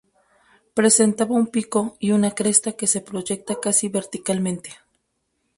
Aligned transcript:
Presentaba 0.73 1.35
un 1.35 1.45
pico 1.45 1.95
y 1.99 2.09
una 2.09 2.31
cresta 2.31 2.71
que 2.71 2.87
se 2.87 3.01
proyecta 3.01 3.59
casi 3.61 3.87
verticalmente. 3.87 4.71